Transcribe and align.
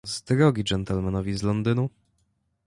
"Z 0.05 0.21
drogi 0.21 0.63
gentlemanowi 0.63 1.33
z 1.37 1.43
Londynu!" 1.43 1.89